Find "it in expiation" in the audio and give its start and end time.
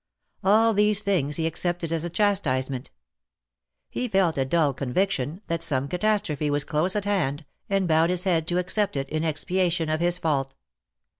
8.95-9.89